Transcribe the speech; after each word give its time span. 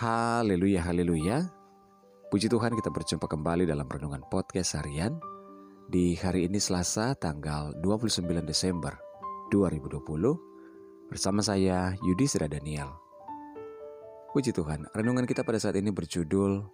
Haleluya, 0.00 0.80
haleluya. 0.80 1.44
Puji 2.32 2.48
Tuhan 2.48 2.72
kita 2.72 2.88
berjumpa 2.88 3.28
kembali 3.28 3.68
dalam 3.68 3.84
Renungan 3.84 4.24
Podcast 4.32 4.80
Harian 4.80 5.20
di 5.92 6.16
hari 6.16 6.48
ini 6.48 6.56
Selasa 6.56 7.12
tanggal 7.20 7.76
29 7.84 8.24
Desember 8.40 8.96
2020 9.52 10.00
bersama 11.12 11.44
saya 11.44 11.92
Yudi 12.00 12.24
Sira 12.24 12.48
Daniel. 12.48 12.96
Puji 14.32 14.56
Tuhan, 14.56 14.88
renungan 14.96 15.28
kita 15.28 15.44
pada 15.44 15.60
saat 15.60 15.76
ini 15.76 15.92
berjudul 15.92 16.64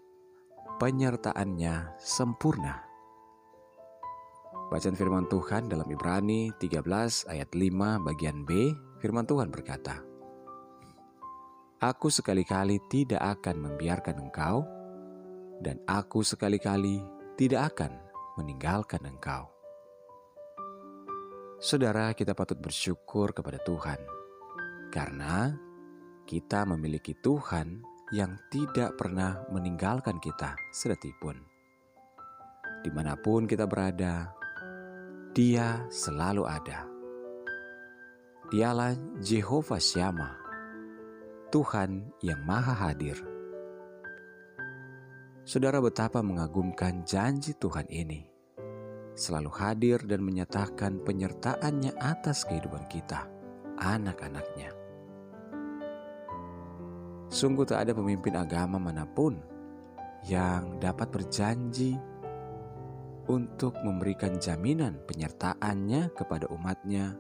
Penyertaannya 0.79 1.99
Sempurna. 1.99 2.79
Bacaan 4.71 4.95
firman 4.95 5.27
Tuhan 5.27 5.67
dalam 5.67 5.91
Ibrani 5.91 6.55
13 6.63 6.79
ayat 7.27 7.51
5 7.51 8.07
bagian 8.07 8.47
B, 8.47 8.71
firman 9.03 9.27
Tuhan 9.27 9.51
berkata, 9.51 10.15
Aku 11.77 12.09
sekali-kali 12.09 12.81
tidak 12.89 13.21
akan 13.21 13.69
membiarkan 13.69 14.17
engkau, 14.17 14.65
dan 15.61 15.77
aku 15.85 16.25
sekali-kali 16.25 17.05
tidak 17.37 17.77
akan 17.77 17.93
meninggalkan 18.41 19.05
engkau. 19.05 19.53
Saudara, 21.61 22.17
kita 22.17 22.33
patut 22.33 22.57
bersyukur 22.57 23.37
kepada 23.37 23.61
Tuhan, 23.61 24.01
karena 24.89 25.53
kita 26.25 26.65
memiliki 26.65 27.13
Tuhan 27.13 27.85
yang 28.09 28.41
tidak 28.49 28.97
pernah 28.97 29.45
meninggalkan 29.53 30.17
kita 30.17 30.57
sedetik 30.73 31.13
pun. 31.21 31.37
Di 32.81 32.89
mana 32.89 33.21
pun 33.21 33.45
kita 33.45 33.69
berada, 33.69 34.33
Dia 35.37 35.85
selalu 35.93 36.49
ada. 36.49 36.89
Dialah 38.49 38.97
Jehovah 39.21 39.83
Syamah, 39.83 40.46
Tuhan 41.57 42.13
yang 42.21 42.45
Maha 42.45 42.77
Hadir. 42.77 43.17
Saudara, 45.49 45.81
betapa 45.81 46.21
mengagumkan 46.21 47.01
janji 47.09 47.57
Tuhan 47.57 47.89
ini, 47.89 48.29
selalu 49.17 49.49
hadir 49.57 50.05
dan 50.05 50.21
menyatakan 50.21 51.01
penyertaannya 51.01 51.97
atas 51.97 52.45
kehidupan 52.45 52.85
kita, 52.93 53.25
anak-anaknya. 53.81 54.69
Sungguh 57.33 57.65
tak 57.65 57.89
ada 57.89 57.97
pemimpin 57.97 58.37
agama 58.37 58.77
mana 58.77 59.09
pun 59.09 59.41
yang 60.29 60.77
dapat 60.77 61.09
berjanji 61.09 61.97
untuk 63.33 63.81
memberikan 63.81 64.37
jaminan 64.37 65.01
penyertaannya 65.09 66.13
kepada 66.13 66.53
umatnya 66.53 67.17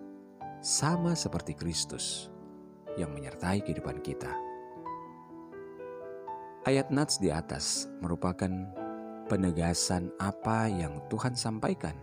sama 0.60 1.16
seperti 1.16 1.56
Kristus 1.56 2.35
yang 2.96 3.12
menyertai 3.12 3.62
kehidupan 3.62 4.00
kita. 4.00 4.32
Ayat 6.66 6.90
Nats 6.90 7.22
di 7.22 7.30
atas 7.30 7.86
merupakan 8.02 8.50
penegasan 9.30 10.10
apa 10.18 10.66
yang 10.66 10.98
Tuhan 11.06 11.38
sampaikan 11.38 11.94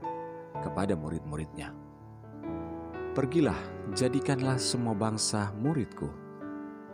kepada 0.63 0.95
murid-muridnya. 0.95 1.75
Pergilah, 3.13 3.59
jadikanlah 3.93 4.57
semua 4.57 4.95
bangsa 4.95 5.51
muridku, 5.59 6.07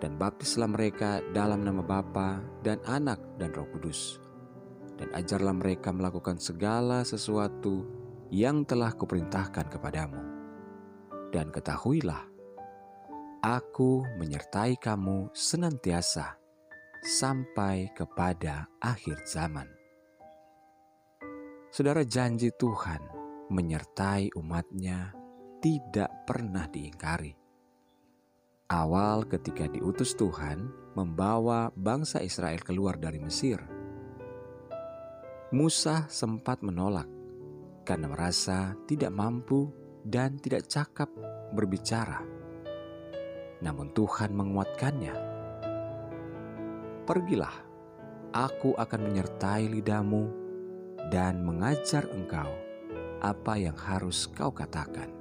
dan 0.04 0.18
baptislah 0.20 0.68
mereka 0.68 1.24
dalam 1.32 1.62
nama 1.64 1.80
Bapa 1.80 2.44
dan 2.66 2.82
Anak 2.90 3.22
dan 3.40 3.54
Roh 3.56 3.70
Kudus, 3.72 4.20
dan 4.98 5.08
ajarlah 5.16 5.56
mereka 5.56 5.94
melakukan 5.94 6.42
segala 6.42 7.06
sesuatu 7.06 7.88
yang 8.30 8.66
telah 8.66 8.94
kuperintahkan 8.94 9.70
kepadamu. 9.72 10.22
Dan 11.30 11.54
ketahuilah 11.54 12.29
Aku 13.40 14.04
menyertai 14.20 14.76
kamu 14.76 15.32
senantiasa 15.32 16.36
sampai 17.00 17.88
kepada 17.96 18.68
akhir 18.84 19.24
zaman. 19.24 19.64
Saudara 21.72 22.04
janji 22.04 22.52
Tuhan 22.52 23.00
menyertai 23.48 24.36
umatnya 24.36 25.16
tidak 25.64 26.28
pernah 26.28 26.68
diingkari. 26.68 27.32
Awal 28.76 29.24
ketika 29.32 29.72
diutus 29.72 30.20
Tuhan 30.20 30.92
membawa 31.00 31.72
bangsa 31.72 32.20
Israel 32.20 32.60
keluar 32.60 33.00
dari 33.00 33.24
Mesir, 33.24 33.64
Musa 35.56 36.12
sempat 36.12 36.60
menolak 36.60 37.08
karena 37.88 38.12
merasa 38.12 38.76
tidak 38.84 39.16
mampu 39.16 39.72
dan 40.04 40.36
tidak 40.44 40.68
cakap 40.68 41.08
berbicara 41.56 42.39
namun 43.60 43.92
Tuhan 43.92 44.32
menguatkannya. 44.32 45.16
Pergilah, 47.04 47.56
aku 48.32 48.72
akan 48.78 49.02
menyertai 49.12 49.68
lidahmu 49.68 50.24
dan 51.10 51.42
mengajar 51.44 52.06
engkau 52.14 52.48
apa 53.20 53.60
yang 53.60 53.76
harus 53.76 54.32
kau 54.32 54.54
katakan. 54.54 55.12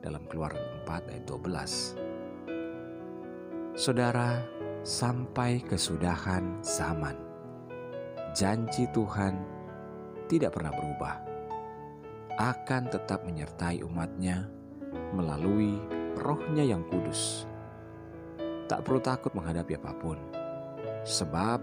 Dalam 0.00 0.24
keluaran 0.32 0.80
4 0.88 1.12
ayat 1.12 1.24
12. 1.28 3.76
Saudara, 3.76 4.40
sampai 4.80 5.60
kesudahan 5.60 6.64
zaman, 6.64 7.20
janji 8.32 8.88
Tuhan 8.96 9.36
tidak 10.24 10.56
pernah 10.56 10.72
berubah. 10.72 11.20
Akan 12.40 12.88
tetap 12.88 13.28
menyertai 13.28 13.84
umatnya 13.84 14.48
melalui 15.12 15.99
rohnya 16.18 16.64
yang 16.64 16.82
kudus. 16.88 17.46
Tak 18.70 18.86
perlu 18.86 19.02
takut 19.02 19.34
menghadapi 19.34 19.74
apa 19.78 19.92
pun, 19.98 20.18
sebab 21.02 21.58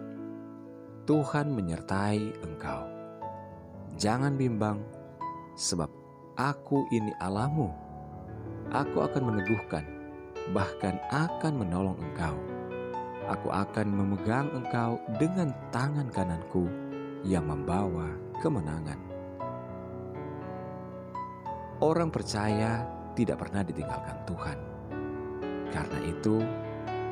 Tuhan 1.08 1.56
menyertai 1.56 2.44
engkau. 2.44 2.84
Jangan 3.96 4.35
bimbang, 4.35 4.84
sebab 5.56 5.88
aku 6.35 6.84
ini 6.91 7.16
Allahmu. 7.24 7.72
Aku 8.75 9.00
akan 9.00 9.31
meneguhkan, 9.31 9.88
bahkan 10.52 11.00
akan 11.16 11.64
menolong 11.64 11.96
engkau. 12.03 12.35
Aku 13.31 13.52
akan 13.52 13.88
memegang 13.88 14.52
engkau 14.52 15.00
dengan 15.16 15.56
tangan 15.72 16.12
kananku 16.12 16.68
yang 17.24 17.47
membawa 17.47 18.12
kemenangan. 18.44 19.00
Orang 21.79 22.12
percaya 22.12 22.97
tidak 23.17 23.41
pernah 23.41 23.66
ditinggalkan 23.66 24.13
Tuhan. 24.29 24.57
Karena 25.73 26.00
itu, 26.05 26.45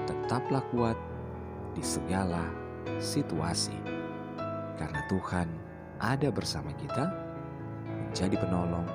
tetaplah 0.06 0.62
kuat 0.70 0.98
di 1.74 1.82
segala 1.82 2.46
situasi. 3.02 3.74
Karena 4.78 5.02
Tuhan 5.10 5.50
ada 5.98 6.30
bersama 6.30 6.70
kita, 6.78 7.10
menjadi 7.90 8.38
penolong 8.38 8.86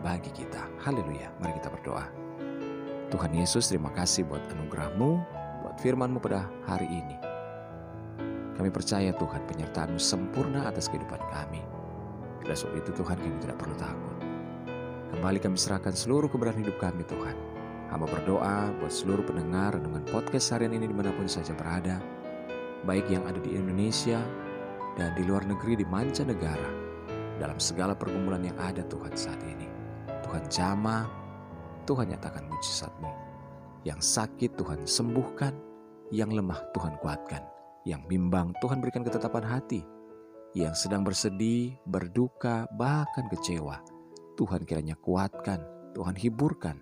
bagi 0.00 0.32
kita. 0.32 0.64
Haleluya, 0.80 1.28
mari 1.38 1.52
kita 1.60 1.68
berdoa. 1.68 2.08
Tuhan 3.12 3.36
Yesus, 3.36 3.68
terima 3.68 3.92
kasih 3.92 4.24
buat 4.24 4.42
anugerahmu, 4.48 5.10
buat 5.62 5.76
firmanmu 5.84 6.18
pada 6.18 6.48
hari 6.64 6.88
ini. 6.88 7.16
Kami 8.56 8.70
percaya 8.72 9.12
Tuhan 9.12 9.44
penyertaanmu 9.50 10.00
sempurna 10.00 10.64
atas 10.64 10.88
kehidupan 10.88 11.20
kami. 11.28 11.60
Oleh 12.46 12.56
sebab 12.56 12.80
itu 12.80 12.90
Tuhan 12.96 13.18
kami 13.20 13.38
tidak 13.42 13.58
perlu 13.60 13.76
takut. 13.76 14.33
Kembali 15.14 15.38
kami 15.38 15.54
serahkan 15.54 15.94
seluruh 15.94 16.26
keberadaan 16.26 16.66
hidup 16.66 16.74
kami 16.82 17.06
Tuhan. 17.06 17.38
Hamba 17.86 18.10
berdoa 18.10 18.74
buat 18.82 18.90
seluruh 18.90 19.22
pendengar 19.22 19.78
dengan 19.78 20.02
podcast 20.10 20.50
harian 20.50 20.74
ini 20.74 20.90
di 20.90 20.96
mana 20.98 21.14
pun 21.14 21.30
saja 21.30 21.54
berada. 21.54 22.02
Baik 22.82 23.06
yang 23.14 23.22
ada 23.22 23.38
di 23.38 23.54
Indonesia 23.54 24.18
dan 24.98 25.14
di 25.14 25.22
luar 25.22 25.46
negeri 25.46 25.78
di 25.78 25.86
mancanegara. 25.86 26.66
Dalam 27.38 27.62
segala 27.62 27.94
pergumulan 27.94 28.42
yang 28.42 28.58
ada 28.58 28.82
Tuhan 28.90 29.14
saat 29.14 29.38
ini. 29.46 29.70
Tuhan 30.26 30.50
jamah, 30.50 31.06
Tuhan 31.86 32.10
nyatakan 32.10 32.50
mujizatmu. 32.50 33.10
Yang 33.86 34.18
sakit 34.18 34.58
Tuhan 34.58 34.82
sembuhkan, 34.82 35.54
yang 36.10 36.34
lemah 36.34 36.58
Tuhan 36.74 36.98
kuatkan. 36.98 37.46
Yang 37.86 38.02
bimbang 38.10 38.50
Tuhan 38.58 38.82
berikan 38.82 39.06
ketetapan 39.06 39.46
hati. 39.46 39.86
Yang 40.58 40.74
sedang 40.90 41.06
bersedih, 41.06 41.78
berduka, 41.86 42.66
bahkan 42.74 43.30
kecewa 43.30 43.93
Tuhan 44.34 44.66
kiranya 44.66 44.98
kuatkan, 44.98 45.62
Tuhan 45.94 46.18
hiburkan. 46.18 46.76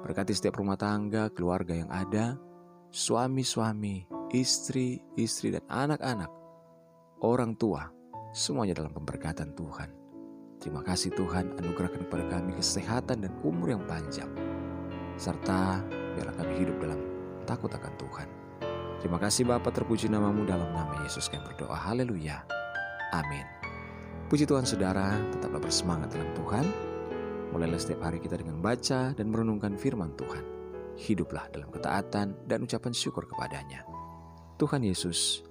Berkati 0.00 0.32
setiap 0.32 0.56
rumah 0.56 0.80
tangga, 0.80 1.28
keluarga 1.28 1.76
yang 1.76 1.92
ada, 1.92 2.40
suami-suami, 2.88 4.08
istri-istri 4.32 5.52
dan 5.52 5.64
anak-anak, 5.68 6.32
orang 7.20 7.52
tua, 7.60 7.92
semuanya 8.32 8.80
dalam 8.80 8.96
pemberkatan 8.96 9.52
Tuhan. 9.52 9.92
Terima 10.60 10.84
kasih 10.84 11.12
Tuhan 11.16 11.56
anugerahkan 11.56 12.04
kepada 12.08 12.24
kami 12.28 12.52
kesehatan 12.56 13.24
dan 13.24 13.32
umur 13.44 13.72
yang 13.72 13.84
panjang. 13.88 14.28
Serta 15.16 15.80
biarlah 16.16 16.36
kami 16.36 16.52
hidup 16.64 16.76
dalam 16.80 17.00
takut 17.48 17.72
akan 17.72 17.92
Tuhan. 17.96 18.28
Terima 19.00 19.16
kasih 19.16 19.48
Bapa 19.48 19.72
terpuji 19.72 20.12
namamu 20.12 20.44
dalam 20.44 20.68
nama 20.76 21.00
Yesus 21.04 21.32
kami 21.32 21.44
berdoa. 21.44 21.76
Haleluya. 21.76 22.44
Amin. 23.16 23.59
Puji 24.30 24.46
Tuhan 24.46 24.62
saudara, 24.62 25.18
tetaplah 25.34 25.58
bersemangat 25.58 26.14
dalam 26.14 26.30
Tuhan. 26.38 26.62
Mulailah 27.50 27.82
setiap 27.82 28.06
hari 28.06 28.22
kita 28.22 28.38
dengan 28.38 28.62
baca 28.62 29.10
dan 29.10 29.26
merenungkan 29.26 29.74
firman 29.74 30.14
Tuhan. 30.14 30.46
Hiduplah 30.94 31.50
dalam 31.50 31.66
ketaatan 31.66 32.46
dan 32.46 32.62
ucapan 32.62 32.94
syukur 32.94 33.26
kepadanya. 33.26 33.82
Tuhan 34.54 34.86
Yesus 34.86 35.42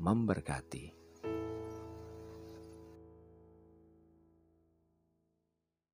memberkati. 0.00 1.01